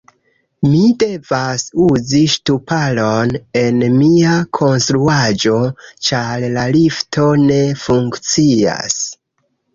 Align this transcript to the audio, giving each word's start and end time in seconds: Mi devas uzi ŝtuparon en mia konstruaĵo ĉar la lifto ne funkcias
Mi 0.67 0.79
devas 1.01 1.65
uzi 1.87 2.21
ŝtuparon 2.35 3.33
en 3.61 3.83
mia 3.99 4.33
konstruaĵo 4.61 5.59
ĉar 6.09 6.49
la 6.57 6.65
lifto 6.79 7.29
ne 7.45 7.61
funkcias 7.85 8.99